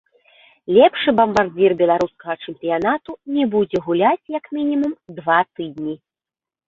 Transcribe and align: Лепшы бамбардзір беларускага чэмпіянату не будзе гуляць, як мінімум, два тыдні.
Лепшы 0.75 1.09
бамбардзір 1.17 1.75
беларускага 1.81 2.33
чэмпіянату 2.47 3.11
не 3.35 3.45
будзе 3.57 3.77
гуляць, 3.89 4.31
як 4.39 4.45
мінімум, 4.59 4.99
два 5.21 5.39
тыдні. 5.55 5.95